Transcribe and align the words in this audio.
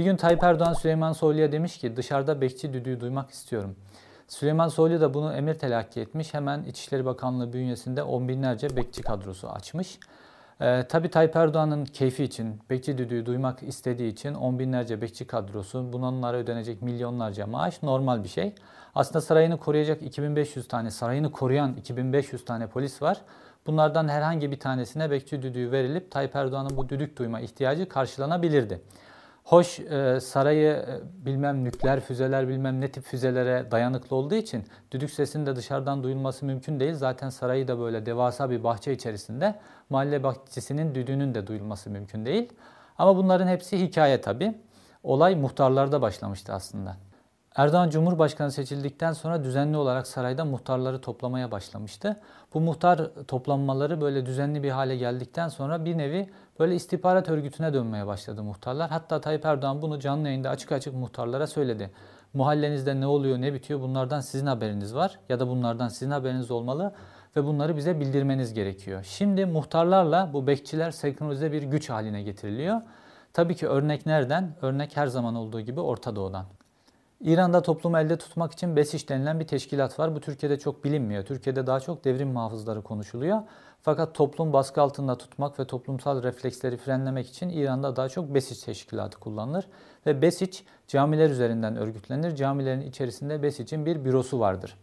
Bir 0.00 0.04
gün 0.04 0.16
Tayyip 0.16 0.42
Erdoğan 0.42 0.72
Süleyman 0.72 1.12
Soylu'ya 1.12 1.52
demiş 1.52 1.78
ki 1.78 1.96
dışarıda 1.96 2.40
bekçi 2.40 2.72
düdüğü 2.72 3.00
duymak 3.00 3.30
istiyorum. 3.30 3.76
Süleyman 4.28 4.68
Soylu 4.68 5.00
da 5.00 5.14
bunu 5.14 5.32
emir 5.32 5.54
telakki 5.54 6.00
etmiş. 6.00 6.34
Hemen 6.34 6.62
İçişleri 6.62 7.04
Bakanlığı 7.04 7.52
bünyesinde 7.52 8.02
on 8.02 8.28
binlerce 8.28 8.76
bekçi 8.76 9.02
kadrosu 9.02 9.48
açmış. 9.48 9.98
Ee, 10.60 10.86
tabii 10.88 11.10
Tayyip 11.10 11.36
Erdoğan'ın 11.36 11.84
keyfi 11.84 12.24
için, 12.24 12.60
bekçi 12.70 12.98
düdüğü 12.98 13.26
duymak 13.26 13.62
istediği 13.62 14.12
için 14.12 14.34
on 14.34 14.58
binlerce 14.58 15.00
bekçi 15.00 15.26
kadrosu, 15.26 15.92
bunlara 15.92 16.36
ödenecek 16.36 16.82
milyonlarca 16.82 17.46
maaş 17.46 17.82
normal 17.82 18.24
bir 18.24 18.28
şey. 18.28 18.54
Aslında 18.94 19.20
sarayını 19.20 19.58
koruyacak 19.58 20.02
2500 20.02 20.68
tane, 20.68 20.90
sarayını 20.90 21.32
koruyan 21.32 21.74
2500 21.74 22.44
tane 22.44 22.66
polis 22.66 23.02
var. 23.02 23.20
Bunlardan 23.66 24.08
herhangi 24.08 24.50
bir 24.50 24.60
tanesine 24.60 25.10
bekçi 25.10 25.42
düdüğü 25.42 25.72
verilip 25.72 26.10
Tayyip 26.10 26.36
Erdoğan'ın 26.36 26.76
bu 26.76 26.88
düdük 26.88 27.18
duyma 27.18 27.40
ihtiyacı 27.40 27.88
karşılanabilirdi. 27.88 28.80
Hoş 29.50 29.80
e, 29.80 30.20
sarayı 30.20 30.72
e, 30.72 31.26
bilmem 31.26 31.64
nükleer 31.64 32.00
füzeler 32.00 32.48
bilmem 32.48 32.80
ne 32.80 32.92
tip 32.92 33.04
füzelere 33.04 33.70
dayanıklı 33.70 34.16
olduğu 34.16 34.34
için 34.34 34.64
düdük 34.90 35.10
sesinin 35.10 35.46
de 35.46 35.56
dışarıdan 35.56 36.02
duyulması 36.02 36.44
mümkün 36.46 36.80
değil. 36.80 36.94
Zaten 36.94 37.28
sarayı 37.30 37.68
da 37.68 37.78
böyle 37.78 38.06
devasa 38.06 38.50
bir 38.50 38.64
bahçe 38.64 38.92
içerisinde 38.92 39.54
mahalle 39.88 40.22
bahçesinin 40.22 40.94
düdüğünün 40.94 41.34
de 41.34 41.46
duyulması 41.46 41.90
mümkün 41.90 42.26
değil. 42.26 42.52
Ama 42.98 43.16
bunların 43.16 43.48
hepsi 43.48 43.80
hikaye 43.80 44.20
tabi. 44.20 44.54
Olay 45.02 45.34
muhtarlarda 45.34 46.02
başlamıştı 46.02 46.52
aslında. 46.52 46.96
Erdoğan 47.56 47.90
Cumhurbaşkanı 47.90 48.52
seçildikten 48.52 49.12
sonra 49.12 49.44
düzenli 49.44 49.76
olarak 49.76 50.06
sarayda 50.06 50.44
muhtarları 50.44 51.00
toplamaya 51.00 51.50
başlamıştı. 51.50 52.16
Bu 52.54 52.60
muhtar 52.60 53.10
toplanmaları 53.28 54.00
böyle 54.00 54.26
düzenli 54.26 54.62
bir 54.62 54.70
hale 54.70 54.96
geldikten 54.96 55.48
sonra 55.48 55.84
bir 55.84 55.98
nevi 55.98 56.30
böyle 56.60 56.74
istihbarat 56.74 57.28
örgütüne 57.28 57.74
dönmeye 57.74 58.06
başladı 58.06 58.42
muhtarlar. 58.42 58.90
Hatta 58.90 59.20
Tayyip 59.20 59.44
Erdoğan 59.44 59.82
bunu 59.82 60.00
canlı 60.00 60.28
yayında 60.28 60.50
açık 60.50 60.72
açık 60.72 60.94
muhtarlara 60.94 61.46
söyledi. 61.46 61.90
Muhallenizde 62.34 63.00
ne 63.00 63.06
oluyor 63.06 63.40
ne 63.40 63.54
bitiyor 63.54 63.80
bunlardan 63.80 64.20
sizin 64.20 64.46
haberiniz 64.46 64.94
var 64.94 65.18
ya 65.28 65.40
da 65.40 65.48
bunlardan 65.48 65.88
sizin 65.88 66.10
haberiniz 66.10 66.50
olmalı 66.50 66.92
ve 67.36 67.44
bunları 67.44 67.76
bize 67.76 68.00
bildirmeniz 68.00 68.54
gerekiyor. 68.54 69.04
Şimdi 69.04 69.46
muhtarlarla 69.46 70.30
bu 70.32 70.46
bekçiler 70.46 70.90
senkronize 70.90 71.52
bir 71.52 71.62
güç 71.62 71.90
haline 71.90 72.22
getiriliyor. 72.22 72.80
Tabii 73.32 73.56
ki 73.56 73.68
örnek 73.68 74.06
nereden? 74.06 74.54
Örnek 74.62 74.96
her 74.96 75.06
zaman 75.06 75.34
olduğu 75.34 75.60
gibi 75.60 75.80
Orta 75.80 76.16
Doğu'dan. 76.16 76.44
İran'da 77.20 77.62
toplumu 77.62 77.98
elde 77.98 78.18
tutmak 78.18 78.52
için 78.52 78.76
BESİŞ 78.76 79.08
denilen 79.08 79.40
bir 79.40 79.46
teşkilat 79.46 79.98
var. 79.98 80.14
Bu 80.14 80.20
Türkiye'de 80.20 80.58
çok 80.58 80.84
bilinmiyor. 80.84 81.24
Türkiye'de 81.24 81.66
daha 81.66 81.80
çok 81.80 82.04
devrim 82.04 82.28
muhafızları 82.28 82.82
konuşuluyor. 82.82 83.42
Fakat 83.82 84.14
toplum 84.14 84.52
baskı 84.52 84.82
altında 84.82 85.18
tutmak 85.18 85.58
ve 85.58 85.64
toplumsal 85.64 86.22
refleksleri 86.22 86.76
frenlemek 86.76 87.28
için 87.28 87.48
İran'da 87.48 87.96
daha 87.96 88.08
çok 88.08 88.34
BESİŞ 88.34 88.62
teşkilatı 88.62 89.18
kullanılır. 89.18 89.66
Ve 90.06 90.22
BESİÇ 90.22 90.64
camiler 90.88 91.30
üzerinden 91.30 91.76
örgütlenir. 91.76 92.36
Camilerin 92.36 92.80
içerisinde 92.80 93.42
BESİÇ'in 93.42 93.86
bir 93.86 94.04
bürosu 94.04 94.40
vardır. 94.40 94.76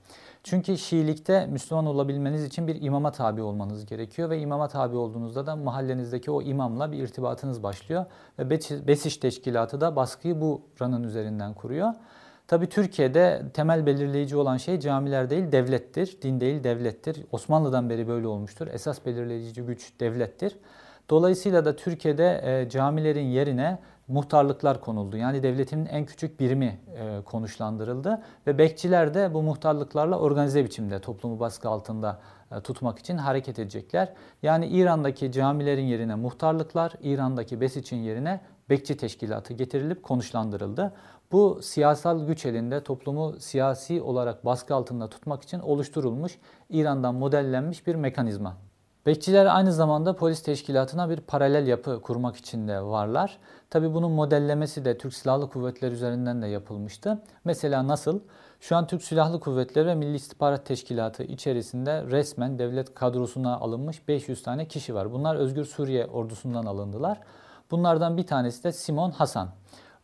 Çünkü 0.44 0.78
Şiilikte 0.78 1.46
Müslüman 1.46 1.86
olabilmeniz 1.86 2.44
için 2.44 2.68
bir 2.68 2.82
imama 2.82 3.12
tabi 3.12 3.42
olmanız 3.42 3.86
gerekiyor 3.86 4.30
ve 4.30 4.40
imama 4.40 4.68
tabi 4.68 4.96
olduğunuzda 4.96 5.46
da 5.46 5.56
mahallenizdeki 5.56 6.32
o 6.32 6.42
imamla 6.42 6.92
bir 6.92 6.98
irtibatınız 6.98 7.64
başlıyor 7.64 8.06
ve 8.40 8.50
Besiş 8.88 9.18
Teşkilatı 9.18 9.82
da 9.82 9.96
baskıyı 9.96 10.42
bu 10.42 10.62
ranın 10.82 11.04
üzerinden 11.04 11.54
kuruyor. 11.54 11.94
Tabi 12.48 12.70
Türkiye'de 12.70 13.42
temel 13.54 13.86
belirleyici 13.86 14.38
olan 14.38 14.58
şey 14.58 14.80
camiler 14.80 15.30
değil 15.30 15.52
devlettir. 15.52 16.18
Din 16.22 16.40
değil 16.40 16.64
devlettir. 16.64 17.26
Osmanlı'dan 17.32 17.90
beri 17.90 18.08
böyle 18.08 18.28
olmuştur. 18.28 18.68
Esas 18.68 19.06
belirleyici 19.06 19.62
güç 19.62 20.00
devlettir. 20.00 20.58
Dolayısıyla 21.10 21.66
da 21.66 21.76
Türkiye'de 21.76 22.42
e, 22.44 22.70
camilerin 22.70 23.26
yerine 23.26 23.80
muhtarlıklar 24.08 24.82
konuldu. 24.82 25.18
Yani 25.18 25.44
devletin 25.44 25.86
en 25.86 26.06
küçük 26.06 26.40
birimi 26.40 26.80
e, 26.96 27.22
konuşlandırıldı 27.26 28.22
ve 28.48 28.58
bekçiler 28.58 29.14
de 29.14 29.34
bu 29.34 29.44
muhtarlıklarla 29.44 30.20
organize 30.20 30.66
biçimde 30.66 31.00
toplumu 31.00 31.40
baskı 31.40 31.70
altında 31.70 32.20
e, 32.52 32.62
tutmak 32.62 33.00
için 33.00 33.18
hareket 33.18 33.60
edecekler. 33.60 34.14
Yani 34.44 34.68
İran'daki 34.68 35.32
camilerin 35.32 35.86
yerine 35.86 36.16
muhtarlıklar, 36.16 36.94
İran'daki 37.02 37.62
Besiç'in 37.62 37.98
yerine 37.98 38.42
bekçi 38.70 38.98
teşkilatı 38.98 39.54
getirilip 39.54 40.04
konuşlandırıldı. 40.04 40.94
Bu 41.32 41.60
siyasal 41.62 42.28
güç 42.28 42.46
elinde 42.46 42.84
toplumu 42.84 43.36
siyasi 43.40 44.02
olarak 44.02 44.46
baskı 44.46 44.76
altında 44.76 45.10
tutmak 45.10 45.44
için 45.44 45.60
oluşturulmuş, 45.60 46.40
İran'dan 46.70 47.16
modellenmiş 47.16 47.88
bir 47.88 47.96
mekanizma. 47.96 48.58
Bekçiler 49.06 49.46
aynı 49.46 49.74
zamanda 49.74 50.16
polis 50.16 50.44
teşkilatına 50.44 51.10
bir 51.10 51.22
paralel 51.22 51.68
yapı 51.68 52.02
kurmak 52.02 52.36
için 52.36 52.68
de 52.68 52.82
varlar. 52.82 53.38
Tabi 53.70 53.94
bunun 53.94 54.12
modellemesi 54.12 54.86
de 54.86 54.98
Türk 54.98 55.14
Silahlı 55.14 55.50
Kuvvetleri 55.50 55.94
üzerinden 55.94 56.42
de 56.42 56.48
yapılmıştı. 56.48 57.24
Mesela 57.46 57.88
nasıl? 57.88 58.20
Şu 58.60 58.76
an 58.76 58.88
Türk 58.88 59.04
Silahlı 59.04 59.40
Kuvvetleri 59.40 59.88
ve 59.88 59.96
Milli 59.96 60.16
İstihbarat 60.16 60.66
Teşkilatı 60.66 61.24
içerisinde 61.24 62.04
resmen 62.04 62.60
devlet 62.60 62.96
kadrosuna 62.96 63.58
alınmış 63.58 64.08
500 64.08 64.44
tane 64.44 64.68
kişi 64.68 64.96
var. 64.96 65.12
Bunlar 65.12 65.36
Özgür 65.36 65.66
Suriye 65.66 66.06
ordusundan 66.06 66.66
alındılar. 66.66 67.20
Bunlardan 67.72 68.18
bir 68.18 68.28
tanesi 68.28 68.64
de 68.64 68.72
Simon 68.72 69.12
Hasan. 69.12 69.50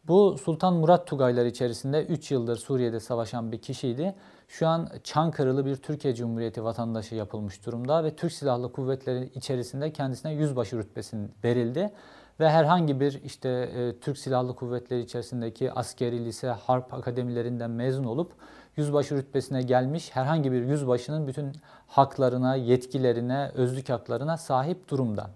Bu 0.07 0.37
Sultan 0.37 0.73
Murat 0.73 1.07
Tugaylar 1.07 1.45
içerisinde 1.45 2.05
3 2.05 2.31
yıldır 2.31 2.55
Suriye'de 2.55 2.99
savaşan 2.99 3.51
bir 3.51 3.61
kişiydi. 3.61 4.15
Şu 4.47 4.67
an 4.67 4.89
Çankırılı 5.03 5.65
bir 5.65 5.75
Türkiye 5.75 6.15
Cumhuriyeti 6.15 6.63
vatandaşı 6.63 7.15
yapılmış 7.15 7.65
durumda 7.65 8.03
ve 8.03 8.15
Türk 8.15 8.31
Silahlı 8.31 8.71
Kuvvetleri 8.71 9.29
içerisinde 9.35 9.93
kendisine 9.93 10.33
yüzbaşı 10.33 10.77
rütbesi 10.77 11.17
verildi. 11.43 11.93
Ve 12.39 12.49
herhangi 12.49 12.99
bir 12.99 13.21
işte 13.23 13.49
e, 13.49 13.99
Türk 13.99 14.17
Silahlı 14.17 14.55
Kuvvetleri 14.55 15.01
içerisindeki 15.01 15.71
askeri 15.71 16.25
lise, 16.25 16.47
harp 16.47 16.93
akademilerinden 16.93 17.71
mezun 17.71 18.03
olup 18.03 18.31
yüzbaşı 18.77 19.15
rütbesine 19.15 19.61
gelmiş 19.61 20.15
herhangi 20.15 20.51
bir 20.51 20.61
yüzbaşının 20.63 21.27
bütün 21.27 21.51
haklarına, 21.87 22.55
yetkilerine, 22.55 23.51
özlük 23.53 23.89
haklarına 23.89 24.37
sahip 24.37 24.89
durumda. 24.89 25.29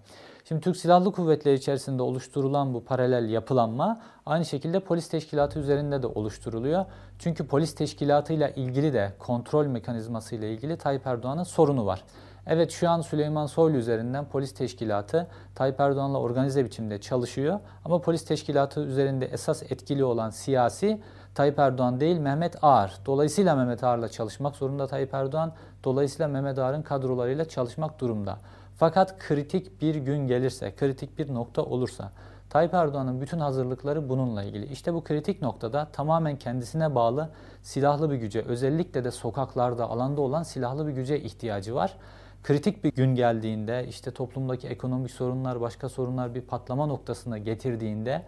Şimdi 0.48 0.60
Türk 0.60 0.76
Silahlı 0.76 1.12
Kuvvetleri 1.12 1.54
içerisinde 1.54 2.02
oluşturulan 2.02 2.74
bu 2.74 2.84
paralel 2.84 3.28
yapılanma 3.30 4.00
aynı 4.26 4.44
şekilde 4.44 4.80
polis 4.80 5.08
teşkilatı 5.08 5.58
üzerinde 5.58 6.02
de 6.02 6.06
oluşturuluyor. 6.06 6.84
Çünkü 7.18 7.46
polis 7.46 7.74
teşkilatıyla 7.74 8.48
ilgili 8.48 8.92
de 8.92 9.12
kontrol 9.18 9.66
mekanizması 9.66 10.34
ile 10.34 10.52
ilgili 10.52 10.76
Tayyip 10.78 11.06
Erdoğan'ın 11.06 11.42
sorunu 11.42 11.86
var. 11.86 12.04
Evet 12.46 12.70
şu 12.70 12.90
an 12.90 13.00
Süleyman 13.00 13.46
Soylu 13.46 13.76
üzerinden 13.76 14.24
polis 14.24 14.54
teşkilatı 14.54 15.26
Tayyip 15.54 15.80
Erdoğan'la 15.80 16.20
organize 16.20 16.64
biçimde 16.64 17.00
çalışıyor. 17.00 17.60
Ama 17.84 18.00
polis 18.00 18.24
teşkilatı 18.24 18.80
üzerinde 18.80 19.26
esas 19.26 19.62
etkili 19.62 20.04
olan 20.04 20.30
siyasi 20.30 21.00
Tayyip 21.34 21.58
Erdoğan 21.58 22.00
değil 22.00 22.18
Mehmet 22.18 22.64
Ağar. 22.64 22.98
Dolayısıyla 23.06 23.56
Mehmet 23.56 23.84
Ağar'la 23.84 24.08
çalışmak 24.08 24.56
zorunda 24.56 24.86
Tayyip 24.86 25.14
Erdoğan. 25.14 25.52
Dolayısıyla 25.84 26.28
Mehmet 26.28 26.58
Ağar'ın 26.58 26.82
kadrolarıyla 26.82 27.44
çalışmak 27.44 28.00
durumda. 28.00 28.38
Fakat 28.78 29.18
kritik 29.18 29.82
bir 29.82 29.94
gün 29.94 30.26
gelirse, 30.26 30.74
kritik 30.76 31.18
bir 31.18 31.34
nokta 31.34 31.62
olursa 31.62 32.12
Tayyip 32.50 32.74
Erdoğan'ın 32.74 33.20
bütün 33.20 33.38
hazırlıkları 33.38 34.08
bununla 34.08 34.42
ilgili. 34.42 34.66
İşte 34.66 34.94
bu 34.94 35.04
kritik 35.04 35.42
noktada 35.42 35.88
tamamen 35.92 36.36
kendisine 36.36 36.94
bağlı 36.94 37.30
silahlı 37.62 38.10
bir 38.10 38.16
güce, 38.16 38.42
özellikle 38.42 39.04
de 39.04 39.10
sokaklarda, 39.10 39.90
alanda 39.90 40.20
olan 40.20 40.42
silahlı 40.42 40.86
bir 40.86 40.92
güce 40.92 41.20
ihtiyacı 41.20 41.74
var. 41.74 41.96
Kritik 42.42 42.84
bir 42.84 42.92
gün 42.92 43.14
geldiğinde, 43.14 43.86
işte 43.88 44.10
toplumdaki 44.10 44.68
ekonomik 44.68 45.10
sorunlar, 45.10 45.60
başka 45.60 45.88
sorunlar 45.88 46.34
bir 46.34 46.42
patlama 46.42 46.86
noktasına 46.86 47.38
getirdiğinde 47.38 48.22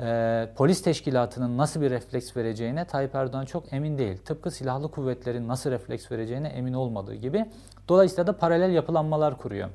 e, 0.00 0.48
polis 0.56 0.82
teşkilatının 0.82 1.58
nasıl 1.58 1.80
bir 1.80 1.90
refleks 1.90 2.36
vereceğine 2.36 2.84
Tayyip 2.84 3.14
Erdoğan 3.14 3.44
çok 3.44 3.72
emin 3.72 3.98
değil. 3.98 4.18
Tıpkı 4.18 4.50
silahlı 4.50 4.90
kuvvetlerin 4.90 5.48
nasıl 5.48 5.70
refleks 5.70 6.12
vereceğine 6.12 6.48
emin 6.48 6.72
olmadığı 6.72 7.14
gibi. 7.14 7.50
Dolayısıyla 7.88 8.26
da 8.26 8.38
paralel 8.38 8.70
yapılanmalar 8.70 9.38
kuruyor. 9.38 9.68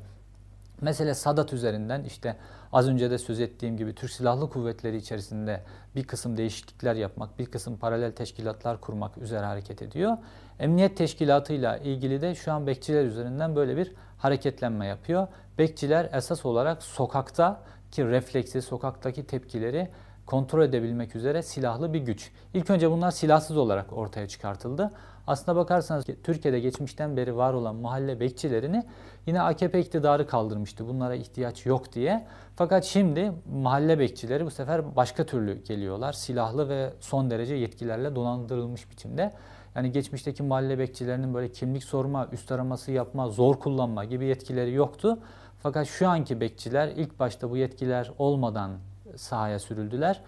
Mesela 0.82 1.16
Sadat 1.16 1.54
üzerinden 1.54 2.04
işte 2.04 2.36
az 2.74 2.88
önce 2.88 3.12
de 3.12 3.18
söz 3.18 3.40
ettiğim 3.40 3.78
gibi 3.78 3.96
Türk 3.96 4.12
Silahlı 4.12 4.50
Kuvvetleri 4.50 4.98
içerisinde 4.98 5.62
bir 5.96 6.04
kısım 6.04 6.38
değişiklikler 6.38 6.96
yapmak, 6.96 7.40
bir 7.40 7.46
kısım 7.46 7.78
paralel 7.78 8.12
teşkilatlar 8.12 8.82
kurmak 8.82 9.18
üzere 9.18 9.46
hareket 9.46 9.82
ediyor. 9.82 10.18
Emniyet 10.60 10.98
teşkilatıyla 10.98 11.78
ilgili 11.78 12.22
de 12.22 12.36
şu 12.36 12.54
an 12.54 12.68
bekçiler 12.68 13.06
üzerinden 13.06 13.56
böyle 13.56 13.78
bir 13.78 13.92
hareketlenme 14.18 14.86
yapıyor. 14.86 15.28
Bekçiler 15.58 16.10
esas 16.14 16.46
olarak 16.46 16.84
sokakta 16.84 17.62
ki 17.92 18.06
refleksi, 18.06 18.62
sokaktaki 18.62 19.28
tepkileri 19.28 19.90
kontrol 20.26 20.62
edebilmek 20.62 21.16
üzere 21.16 21.42
silahlı 21.42 21.94
bir 21.94 22.00
güç. 22.00 22.32
İlk 22.54 22.70
önce 22.70 22.92
bunlar 22.92 23.12
silahsız 23.12 23.58
olarak 23.58 23.94
ortaya 23.94 24.28
çıkartıldı. 24.28 24.92
Aslına 25.28 25.58
bakarsanız 25.58 26.06
Türkiye'de 26.24 26.60
geçmişten 26.60 27.18
beri 27.18 27.38
var 27.38 27.54
olan 27.54 27.76
mahalle 27.76 28.20
bekçilerini 28.20 28.84
yine 29.26 29.42
AKP 29.42 29.80
iktidarı 29.80 30.28
kaldırmıştı. 30.28 30.88
Bunlara 30.88 31.16
ihtiyaç 31.16 31.66
yok 31.66 31.94
diye. 31.94 32.28
Fakat 32.56 32.84
şimdi 32.84 33.32
mahalle 33.54 34.00
bekçileri 34.00 34.46
bu 34.46 34.52
sefer 34.52 34.96
başka 34.96 35.26
türlü 35.26 35.64
geliyorlar. 35.64 36.14
Silahlı 36.14 36.70
ve 36.70 36.94
son 37.00 37.30
derece 37.30 37.56
yetkilerle 37.56 38.16
donandırılmış 38.16 38.92
biçimde. 38.92 39.34
Yani 39.76 39.92
geçmişteki 39.92 40.44
mahalle 40.44 40.80
bekçilerinin 40.80 41.34
böyle 41.34 41.52
kimlik 41.52 41.84
sorma, 41.84 42.28
üst 42.32 42.52
araması 42.52 42.92
yapma, 42.92 43.30
zor 43.30 43.56
kullanma 43.56 44.06
gibi 44.06 44.26
yetkileri 44.26 44.74
yoktu. 44.74 45.20
Fakat 45.64 45.88
şu 45.88 46.10
anki 46.10 46.42
bekçiler 46.42 46.88
ilk 46.88 47.20
başta 47.20 47.50
bu 47.50 47.58
yetkiler 47.58 48.12
olmadan 48.18 48.72
sahaya 49.16 49.60
sürüldüler. 49.60 50.22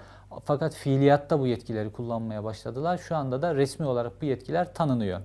Fakat 0.46 0.76
fiiliyatta 0.76 1.40
bu 1.40 1.48
yetkileri 1.48 1.92
kullanmaya 1.92 2.44
başladılar. 2.44 2.98
Şu 2.98 3.16
anda 3.16 3.42
da 3.42 3.56
resmi 3.56 3.86
olarak 3.86 4.22
bu 4.22 4.26
yetkiler 4.26 4.74
tanınıyor. 4.74 5.22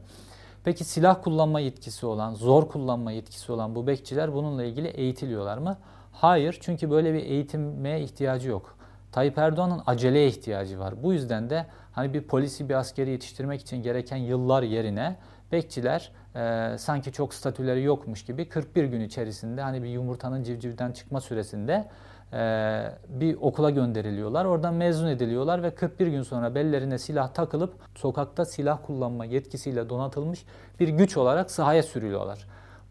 Peki 0.64 0.84
silah 0.84 1.22
kullanma 1.22 1.60
yetkisi 1.60 2.06
olan, 2.06 2.34
zor 2.34 2.68
kullanma 2.68 3.12
yetkisi 3.12 3.52
olan 3.52 3.74
bu 3.74 3.86
bekçiler 3.86 4.34
bununla 4.34 4.64
ilgili 4.64 4.88
eğitiliyorlar 4.88 5.58
mı? 5.58 5.76
Hayır 6.12 6.58
çünkü 6.60 6.90
böyle 6.90 7.14
bir 7.14 7.22
eğitime 7.22 8.00
ihtiyacı 8.00 8.48
yok. 8.48 8.76
Tayyip 9.12 9.38
Erdoğan'ın 9.38 9.82
aceleye 9.86 10.28
ihtiyacı 10.28 10.78
var. 10.78 11.02
Bu 11.02 11.12
yüzden 11.12 11.50
de 11.50 11.66
hani 11.92 12.14
bir 12.14 12.22
polisi 12.22 12.68
bir 12.68 12.74
askeri 12.74 13.10
yetiştirmek 13.10 13.60
için 13.60 13.82
gereken 13.82 14.16
yıllar 14.16 14.62
yerine 14.62 15.16
bekçiler 15.52 16.12
e, 16.36 16.78
sanki 16.78 17.12
çok 17.12 17.34
statüleri 17.34 17.82
yokmuş 17.82 18.24
gibi 18.24 18.48
41 18.48 18.84
gün 18.84 19.00
içerisinde 19.00 19.62
hani 19.62 19.82
bir 19.82 19.88
yumurtanın 19.88 20.42
civcivden 20.42 20.92
çıkma 20.92 21.20
süresinde 21.20 21.88
e, 22.32 22.82
bir 23.08 23.36
okula 23.40 23.70
gönderiliyorlar. 23.70 24.44
Oradan 24.44 24.74
mezun 24.74 25.08
ediliyorlar 25.08 25.62
ve 25.62 25.74
41 25.74 26.06
gün 26.06 26.22
sonra 26.22 26.54
bellerine 26.54 26.98
silah 26.98 27.28
takılıp 27.28 27.74
sokakta 27.94 28.44
silah 28.44 28.78
kullanma 28.86 29.24
yetkisiyle 29.24 29.88
donatılmış 29.88 30.44
bir 30.80 30.88
güç 30.88 31.16
olarak 31.16 31.50
sahaya 31.50 31.82
sürülüyorlar. 31.82 32.46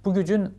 Bu 0.06 0.14
gücün 0.14 0.54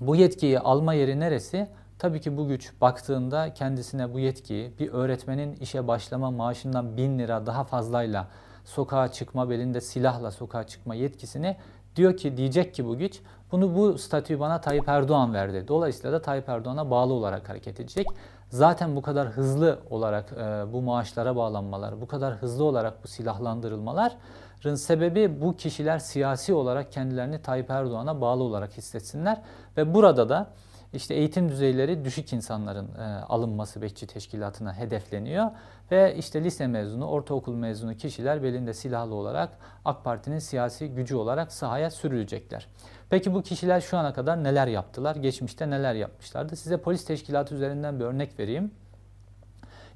bu 0.00 0.16
yetkiyi 0.16 0.58
alma 0.58 0.94
yeri 0.94 1.20
neresi? 1.20 1.68
Tabii 1.98 2.20
ki 2.20 2.36
bu 2.36 2.48
güç 2.48 2.72
baktığında 2.80 3.54
kendisine 3.54 4.14
bu 4.14 4.18
yetkiyi 4.18 4.72
bir 4.78 4.92
öğretmenin 4.92 5.56
işe 5.56 5.88
başlama 5.88 6.30
maaşından 6.30 6.96
bin 6.96 7.18
lira 7.18 7.46
daha 7.46 7.64
fazlayla 7.64 8.28
sokağa 8.64 9.12
çıkma, 9.12 9.50
belinde 9.50 9.80
silahla 9.80 10.30
sokağa 10.30 10.66
çıkma 10.66 10.94
yetkisini 10.94 11.56
diyor 11.96 12.16
ki 12.16 12.36
diyecek 12.36 12.74
ki 12.74 12.86
bu 12.86 12.98
güç 12.98 13.20
bunu 13.52 13.76
bu 13.76 13.98
statüyü 13.98 14.40
bana 14.40 14.60
Tayyip 14.60 14.88
Erdoğan 14.88 15.34
verdi. 15.34 15.64
Dolayısıyla 15.68 16.12
da 16.12 16.22
Tayyip 16.22 16.48
Erdoğan'a 16.48 16.90
bağlı 16.90 17.12
olarak 17.12 17.48
hareket 17.48 17.80
edecek. 17.80 18.06
Zaten 18.48 18.96
bu 18.96 19.02
kadar 19.02 19.28
hızlı 19.28 19.78
olarak 19.90 20.32
e, 20.32 20.72
bu 20.72 20.82
maaşlara 20.82 21.36
bağlanmalar, 21.36 22.00
bu 22.00 22.06
kadar 22.06 22.34
hızlı 22.34 22.64
olarak 22.64 23.04
bu 23.04 23.08
silahlandırılmaların 23.08 24.74
sebebi 24.74 25.40
bu 25.40 25.56
kişiler 25.56 25.98
siyasi 25.98 26.54
olarak 26.54 26.92
kendilerini 26.92 27.42
Tayyip 27.42 27.70
Erdoğan'a 27.70 28.20
bağlı 28.20 28.42
olarak 28.42 28.76
hissetsinler 28.76 29.40
ve 29.76 29.94
burada 29.94 30.28
da 30.28 30.50
işte 30.94 31.14
eğitim 31.14 31.48
düzeyleri 31.48 32.04
düşük 32.04 32.32
insanların 32.32 32.88
e, 32.98 33.02
alınması 33.04 33.82
bekçi 33.82 34.06
teşkilatına 34.06 34.74
hedefleniyor 34.74 35.50
ve 35.90 36.16
işte 36.16 36.44
lise 36.44 36.66
mezunu, 36.66 37.06
ortaokul 37.06 37.54
mezunu 37.54 37.96
kişiler 37.96 38.42
belinde 38.42 38.74
silahlı 38.74 39.14
olarak 39.14 39.50
AK 39.84 40.04
Parti'nin 40.04 40.38
siyasi 40.38 40.88
gücü 40.88 41.16
olarak 41.16 41.52
sahaya 41.52 41.90
sürülecekler. 41.90 42.66
Peki 43.10 43.34
bu 43.34 43.42
kişiler 43.42 43.80
şu 43.80 43.98
ana 43.98 44.12
kadar 44.12 44.44
neler 44.44 44.66
yaptılar? 44.66 45.16
Geçmişte 45.16 45.70
neler 45.70 45.94
yapmışlardı? 45.94 46.56
Size 46.56 46.76
polis 46.76 47.04
teşkilatı 47.04 47.54
üzerinden 47.54 48.00
bir 48.00 48.04
örnek 48.04 48.38
vereyim. 48.38 48.70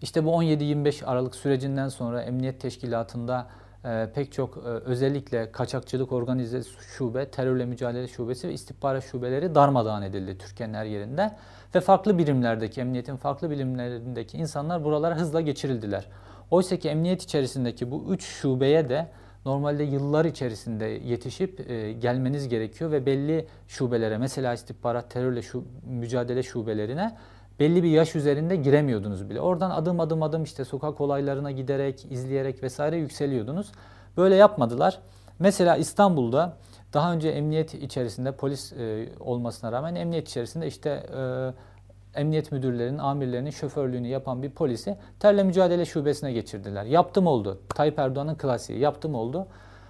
İşte 0.03 0.25
bu 0.25 0.31
17-25 0.31 1.05
Aralık 1.05 1.35
sürecinden 1.35 1.89
sonra 1.89 2.23
emniyet 2.23 2.61
teşkilatında 2.61 3.47
e, 3.87 4.11
pek 4.15 4.33
çok 4.33 4.57
e, 4.57 4.61
özellikle 4.61 5.53
kaçakçılık 5.53 6.13
organize 6.13 6.63
şube, 6.97 7.31
terörle 7.31 7.65
mücadele 7.65 8.09
şubesi 8.09 8.49
ve 8.49 8.53
istihbarat 8.53 9.05
şubeleri 9.05 9.55
darmadağın 9.55 10.03
edildi 10.03 10.39
Türkiye'nin 10.39 10.75
her 10.75 10.85
yerinde. 10.85 11.37
Ve 11.75 11.81
farklı 11.81 12.19
birimlerdeki, 12.19 12.81
emniyetin 12.81 13.17
farklı 13.17 13.51
birimlerindeki 13.51 14.39
insanlar 14.39 14.85
buralara 14.85 15.17
hızla 15.17 15.41
geçirildiler. 15.41 16.09
Oysa 16.51 16.77
ki 16.77 16.89
emniyet 16.89 17.23
içerisindeki 17.23 17.91
bu 17.91 18.05
üç 18.15 18.25
şubeye 18.25 18.89
de 18.89 19.09
normalde 19.45 19.83
yıllar 19.83 20.25
içerisinde 20.25 20.85
yetişip 20.85 21.71
e, 21.71 21.93
gelmeniz 21.93 22.49
gerekiyor 22.49 22.91
ve 22.93 23.07
belli 23.07 23.47
şubelere 23.69 24.19
mesela 24.19 24.55
istihbarat 24.55 25.11
terörle 25.11 25.43
şu, 25.43 25.65
mücadele 25.87 26.43
şubelerine 26.43 27.17
belli 27.61 27.83
bir 27.83 27.89
yaş 27.89 28.17
üzerinde 28.17 28.57
giremiyordunuz 28.57 29.31
bile. 29.31 29.41
Oradan 29.41 29.71
adım 29.71 30.01
adım 30.01 30.23
adım 30.23 30.43
işte 30.43 30.65
sokak 30.65 31.01
olaylarına 31.01 31.51
giderek, 31.51 32.07
izleyerek 32.11 32.63
vesaire 32.63 32.97
yükseliyordunuz. 32.97 33.73
Böyle 34.17 34.35
yapmadılar. 34.35 34.99
Mesela 35.39 35.77
İstanbul'da 35.77 36.57
daha 36.93 37.13
önce 37.13 37.29
emniyet 37.29 37.75
içerisinde 37.75 38.33
polis 38.33 38.73
e, 38.73 39.09
olmasına 39.21 39.73
rağmen 39.73 39.95
emniyet 39.95 40.29
içerisinde 40.29 40.67
işte 40.67 41.07
e, 41.17 42.21
emniyet 42.21 42.53
müdürlerinin, 42.53 42.99
amirlerinin 42.99 43.51
şoförlüğünü 43.51 44.07
yapan 44.07 44.43
bir 44.43 44.51
polisi 44.51 44.97
terle 45.21 45.43
mücadele 45.43 45.85
şubesine 45.85 46.33
geçirdiler. 46.33 46.85
Yaptım 46.85 47.27
oldu. 47.27 47.61
Tayyip 47.69 47.99
Erdoğan'ın 47.99 48.35
klasiği 48.35 48.79
yaptım 48.79 49.15
oldu. 49.15 49.47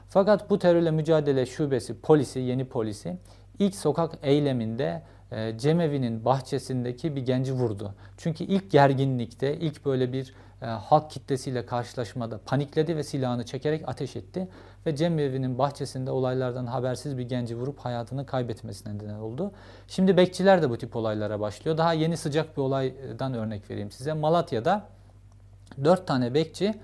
Fakat 0.09 0.51
bu 0.51 0.59
terörle 0.59 0.91
mücadele 0.91 1.47
şubesi, 1.47 2.01
polisi, 2.01 2.41
yeni 2.41 2.65
polisi 2.65 3.17
ilk 3.59 3.75
sokak 3.75 4.19
eyleminde 4.23 5.03
e, 5.33 5.59
cemevi'nin 5.59 6.25
bahçesindeki 6.25 7.17
bir 7.17 7.23
genci 7.23 7.53
vurdu. 7.53 7.95
Çünkü 8.17 8.45
ilk 8.45 8.71
gerginlikte, 8.71 9.57
ilk 9.57 9.85
böyle 9.85 10.13
bir 10.13 10.35
e, 10.63 10.67
halk 10.67 11.11
kitlesiyle 11.11 11.67
karşılaşmada 11.67 12.39
panikledi 12.39 12.97
ve 12.97 13.03
silahını 13.03 13.45
çekerek 13.45 13.89
ateş 13.89 14.17
etti. 14.17 14.49
Ve 14.87 14.97
cemevi'nin 14.97 15.59
bahçesinde 15.59 16.11
olaylardan 16.11 16.67
habersiz 16.67 17.19
bir 17.19 17.23
genci 17.23 17.57
vurup 17.57 17.79
hayatını 17.79 18.27
kaybetmesine 18.27 18.95
neden 18.95 19.15
oldu. 19.15 19.53
Şimdi 19.89 20.17
bekçiler 20.17 20.63
de 20.63 20.71
bu 20.71 20.79
tip 20.79 20.97
olaylara 20.97 21.41
başlıyor. 21.41 21.79
Daha 21.79 21.93
yeni 21.93 22.17
sıcak 22.17 22.57
bir 22.57 22.63
olaydan 22.63 23.35
örnek 23.35 23.71
vereyim 23.71 23.91
size. 23.91 24.13
Malatya'da 24.13 24.85
dört 25.85 26.07
tane 26.07 26.35
bekçi 26.35 26.75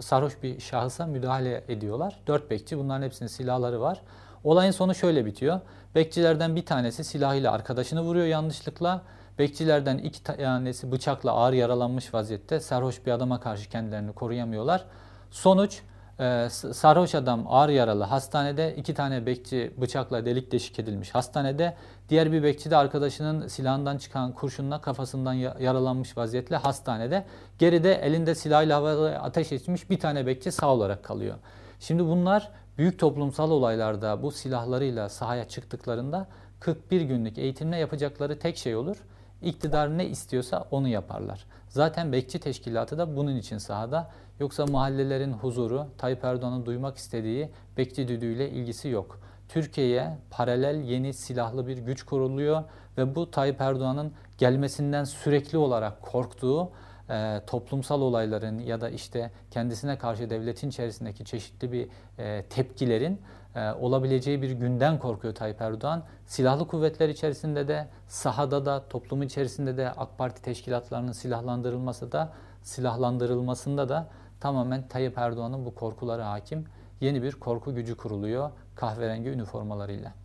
sarhoş 0.00 0.42
bir 0.42 0.60
şahısa 0.60 1.06
müdahale 1.06 1.64
ediyorlar. 1.68 2.18
Dört 2.26 2.50
bekçi 2.50 2.78
bunların 2.78 3.02
hepsinin 3.02 3.28
silahları 3.28 3.80
var. 3.80 4.02
Olayın 4.44 4.70
sonu 4.70 4.94
şöyle 4.94 5.26
bitiyor. 5.26 5.60
Bekçilerden 5.94 6.56
bir 6.56 6.66
tanesi 6.66 7.04
silahıyla 7.04 7.52
arkadaşını 7.52 8.02
vuruyor 8.02 8.26
yanlışlıkla. 8.26 9.02
Bekçilerden 9.38 9.98
iki 9.98 10.22
tanesi 10.22 10.92
bıçakla 10.92 11.32
ağır 11.32 11.52
yaralanmış 11.52 12.14
vaziyette 12.14 12.60
sarhoş 12.60 13.06
bir 13.06 13.12
adama 13.12 13.40
karşı 13.40 13.68
kendilerini 13.68 14.12
koruyamıyorlar. 14.12 14.84
Sonuç 15.30 15.82
e, 16.20 16.48
sarhoş 16.50 17.14
adam 17.14 17.44
ağır 17.48 17.68
yaralı 17.68 18.04
hastanede 18.04 18.74
iki 18.76 18.94
tane 18.94 19.26
bekçi 19.26 19.72
bıçakla 19.80 20.26
delik 20.26 20.52
deşik 20.52 20.78
edilmiş 20.78 21.14
hastanede. 21.14 21.76
Diğer 22.08 22.32
bir 22.32 22.42
bekçi 22.42 22.70
de 22.70 22.76
arkadaşının 22.76 23.48
silahından 23.48 23.98
çıkan 23.98 24.32
kurşunla 24.32 24.80
kafasından 24.80 25.32
yaralanmış 25.32 26.16
vaziyette 26.16 26.56
hastanede. 26.56 27.24
Geride 27.58 27.94
elinde 27.94 28.34
silahıyla 28.34 28.76
havaya 28.76 29.20
ateş 29.20 29.52
etmiş 29.52 29.90
bir 29.90 30.00
tane 30.00 30.26
bekçi 30.26 30.52
sağ 30.52 30.66
olarak 30.66 31.04
kalıyor. 31.04 31.36
Şimdi 31.80 32.04
bunlar 32.04 32.50
büyük 32.78 32.98
toplumsal 32.98 33.50
olaylarda 33.50 34.22
bu 34.22 34.30
silahlarıyla 34.30 35.08
sahaya 35.08 35.48
çıktıklarında 35.48 36.28
41 36.60 37.00
günlük 37.00 37.38
eğitimle 37.38 37.76
yapacakları 37.76 38.38
tek 38.38 38.56
şey 38.56 38.76
olur. 38.76 38.96
İktidar 39.42 39.98
ne 39.98 40.06
istiyorsa 40.06 40.68
onu 40.70 40.88
yaparlar. 40.88 41.46
Zaten 41.68 42.12
bekçi 42.12 42.40
teşkilatı 42.40 42.98
da 42.98 43.16
bunun 43.16 43.36
için 43.36 43.58
sahada. 43.58 44.10
Yoksa 44.40 44.66
mahallelerin 44.66 45.32
huzuru, 45.32 45.86
Tayyip 45.98 46.24
Erdoğan'ın 46.24 46.66
duymak 46.66 46.96
istediği 46.96 47.50
bekçi 47.76 48.08
düdüğüyle 48.08 48.50
ilgisi 48.50 48.88
yok. 48.88 49.20
Türkiye'ye 49.48 50.18
paralel 50.30 50.82
yeni 50.82 51.14
silahlı 51.14 51.66
bir 51.66 51.78
güç 51.78 52.02
kuruluyor 52.02 52.64
ve 52.98 53.14
bu 53.14 53.30
Tayyip 53.30 53.60
Erdoğan'ın 53.60 54.12
gelmesinden 54.38 55.04
sürekli 55.04 55.58
olarak 55.58 56.02
korktuğu 56.02 56.70
e, 57.10 57.40
toplumsal 57.46 58.00
olayların 58.00 58.58
ya 58.58 58.80
da 58.80 58.90
işte 58.90 59.30
kendisine 59.50 59.98
karşı 59.98 60.30
devletin 60.30 60.68
içerisindeki 60.68 61.24
çeşitli 61.24 61.72
bir 61.72 61.88
e, 62.18 62.44
tepkilerin 62.50 63.20
e, 63.54 63.72
olabileceği 63.72 64.42
bir 64.42 64.50
günden 64.50 64.98
korkuyor 64.98 65.34
Tayyip 65.34 65.60
Erdoğan. 65.60 66.02
Silahlı 66.26 66.66
kuvvetler 66.66 67.08
içerisinde 67.08 67.68
de, 67.68 67.88
sahada 68.08 68.66
da, 68.66 68.88
toplumun 68.88 69.24
içerisinde 69.24 69.76
de 69.76 69.90
AK 69.90 70.18
Parti 70.18 70.42
teşkilatlarının 70.42 71.12
silahlandırılması 71.12 72.12
da, 72.12 72.32
silahlandırılmasında 72.62 73.88
da 73.88 74.08
tamamen 74.40 74.88
Tayyip 74.88 75.18
Erdoğan'ın 75.18 75.66
bu 75.66 75.74
korkuları 75.74 76.22
hakim. 76.22 76.64
Yeni 77.00 77.22
bir 77.22 77.32
korku 77.32 77.74
gücü 77.74 77.96
kuruluyor 77.96 78.50
kahverengi 78.74 79.28
üniformalarıyla. 79.28 80.21